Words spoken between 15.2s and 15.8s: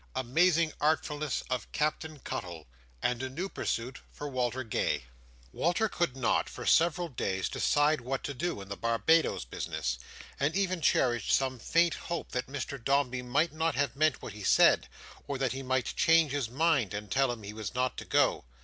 or that he